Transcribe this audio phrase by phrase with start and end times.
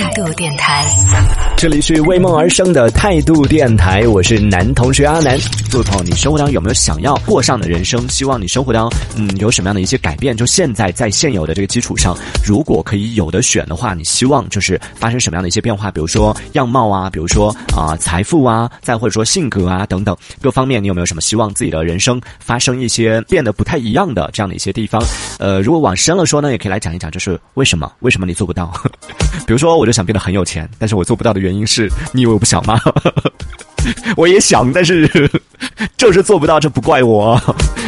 [0.00, 0.86] 态度电台，
[1.56, 5.36] 这里是为梦而生的态度电台，我是男同学阿南。
[5.72, 8.08] 各位朋友，你生活当中有没有想要过上的人生？
[8.08, 10.36] 希望你生活当中嗯有什么样的一些改变？
[10.36, 15.90] 就现在在现有的这个基础上，如果可以有的选的话，你希望就是发生什么样的一些变化？
[15.90, 25.02] 比如说样貌啊，比如说啊财富啊，再或者说性格啊等等各方面，你有没有什么希望自己的人生发生一些变得不太一样的这样的一些地方？
[25.40, 27.90] 呃，如果往深了说呢，也可以来讲一讲，就是为什么？
[27.98, 28.72] 为什么你做不到？
[29.44, 32.78] 比如说，我就想变得很有钱，但是我做不到的原因是，你以为我不想吗？
[34.16, 35.08] 我也想，但是
[35.96, 37.40] 就是做不到，这不怪我，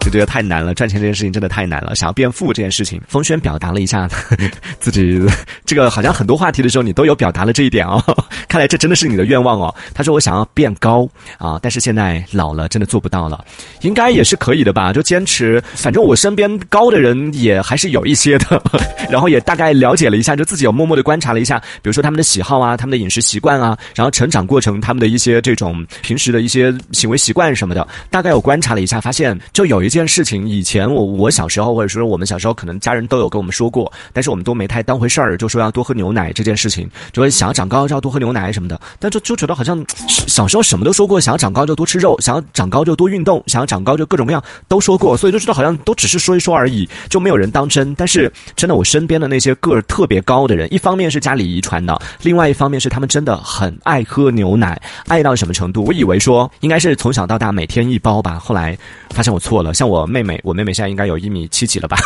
[0.00, 0.74] 就觉得太难了。
[0.74, 1.94] 赚钱这件事情真的太难了。
[1.94, 4.08] 想要变富这件事情，风轩表达了一下
[4.78, 5.20] 自己
[5.64, 8.02] 这个好像很多话题的时候，你都有表达了这一点哦。
[8.48, 9.74] 看来这真的是你的愿望哦。
[9.94, 13.44] 他说我想要变高啊，但是现在老了，真的做不到了。
[13.80, 14.92] 应该也是可以的吧？
[14.92, 18.62] 就坚持，反正我身边高的人也还是有一些的。
[19.10, 25.84] 然后也大概了解了一下，就自己有默默的观察了一下，比如说他们的喜好啊，他们的饮食习惯啊，然后成长过程他们的一些这种。
[26.02, 47.94] 平时的一些行为习惯什么的，大概我观察了一下，发现就有一件事情，以前我我小时候或者说我们小时候可能家人都有跟我们说过，但是我们都没太当回事儿，就说要多喝牛奶这件事情，就会想要长高就要多喝牛奶什么的，但就就觉得好像小时候什么都说过，想要长高就多吃肉，想要长高就多运动，想要长高就各种各样都说过，所以就觉得好像都只是说一说而已，就没有人当真。
[47.94, 55.84] 但是真的，我身边的那些个儿特别高的人，一方面是家里遗传的，另外一方面是他们真的很爱喝牛奶，爱到什么程度？
[55.84, 58.76] 我以为说应该是从小到大每每天一包吧，后来
[59.10, 59.72] 发现我错了。
[59.72, 61.96] 像我妹妹，我妹妹现在应该有一米七几了吧，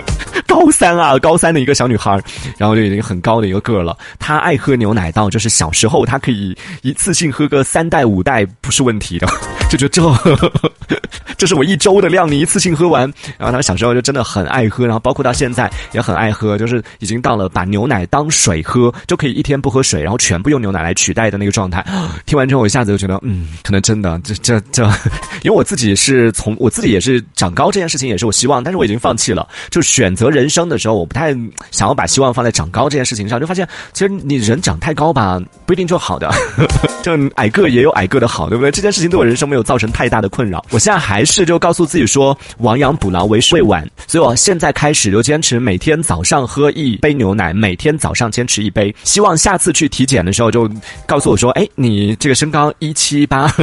[0.46, 2.22] 高三啊，高三的一个小女孩，
[2.58, 3.96] 然后就已经很高的一个个了。
[4.18, 9.26] 她爱喝牛奶到就是小时候她可以一次性喝个三袋五袋不是问题的，
[9.76, 10.50] 就觉得
[10.88, 10.96] 这
[11.38, 13.02] 这是我一周的量，你一次性喝完。
[13.38, 21.84] 然后她小时候就真的很爱喝，然后包括到现在也很爱喝，就是已经到了把牛奶当水喝就可以一天不喝水，然后全部用牛奶来取代的那个状态。
[22.24, 24.84] 听完之后，我一下子就觉得，嗯，可能真的，这这这，
[25.42, 29.46] 因为我自己是从我自己也是长高这件事情也是我希望，但是我已经放弃了。
[29.70, 31.32] 就选择人生的时候，我不太
[31.70, 36.30] 想要把希望放在长高这件事情上，就发现其实你人长太高吧，不一定就好的，
[37.04, 38.70] 就矮个也有矮个的好，对不对？
[38.70, 40.64] 这件事情对我人生没有造成太大的困扰。
[40.70, 48.94] 我现在还是就告诉自己说，亡羊补牢为时未晚，所以我现在开始就坚持每天早上喝一杯牛奶，每天早上坚持一杯。
[49.02, 50.70] 希望下次去体检的时候就
[51.04, 53.52] 告诉我说，哎，你这个身高一七八。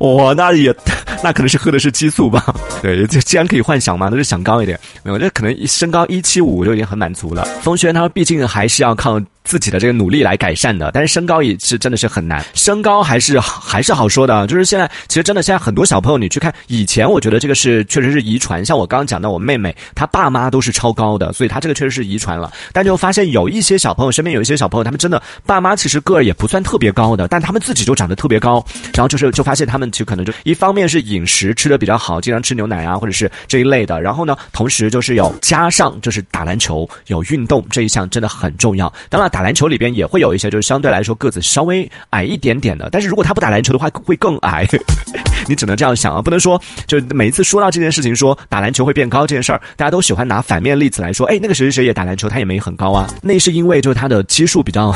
[0.00, 0.74] 我那也，
[1.22, 2.42] 那可能是喝的是激素吧？
[2.80, 4.80] 对，这既然可以幻想嘛，那就想高一点。
[5.02, 7.44] 没有，这可能身高一七五就已经很满足了。
[7.60, 9.20] 风轩他说，毕竟还是要靠。
[9.44, 12.44] 自己的这个努力来改善的，但是身高也是真的是很难。
[12.54, 18.64] 身高还是还是好说的，就是现在其实真的现在很多小朋友，你去看以前，我觉得这个是确实是遗传。
[18.64, 22.52] 像我刚刚讲到我妹妹，她爸妈都是超高的，所以她这个确实是遗传了。
[22.72, 28.64] 但就发现有一些小朋友身边有一些小朋友，他们真的爸妈其实个儿也不算特别高的，但他们自己就长得特别高。
[28.94, 34.00] 然后就是就发现他们其实可能就一方面是饮食吃的比较好，经常吃牛奶啊，或者是这一类的。
[34.00, 38.92] 然后呢，同时就是有加上就是打篮球有运动这一项真的很重要。
[39.08, 40.20] 当然打篮球里边也会。
[40.20, 44.68] 有一些就是相对来说个子稍微矮一点点的，但是如果他不打篮球的话，会更矮。
[45.48, 51.26] 你只能这样想啊，不能说就每一次说到这件事情，说打篮球会变高这件事儿，大家都喜欢拿反面例子来说。
[51.28, 53.08] 哎，那个谁谁谁也打篮球，他也没很高啊。
[53.22, 54.94] 那是因为就是他的基数比较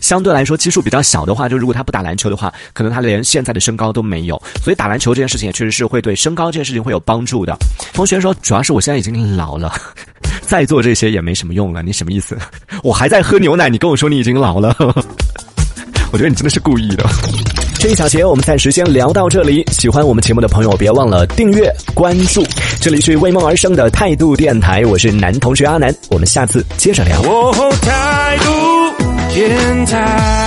[0.00, 4.42] 相对来说基数比较小的话，就如果他不打篮球的话，可能他连现在的身高都没有。
[4.62, 7.54] 所以打篮球这件事情也确实是会对身高这件事情会有帮助的。
[7.92, 9.70] 同学说，主要是我现在已经老了，
[10.52, 11.82] 再做这些也没什么用了。
[11.82, 12.36] 你什么意思？
[12.84, 14.76] 我还在喝牛奶，你跟我说你已经老了，
[16.12, 17.06] 我觉得你真的是故意的。
[17.78, 19.64] 这一小节我们暂时先聊到这里。
[19.72, 22.44] 喜欢我们节目的朋友，别忘了订阅关注。
[22.82, 27.18] 这里是为梦而生的态度电台，我是男同学阿南，我们下次接着聊。
[27.80, 30.41] 态度电台。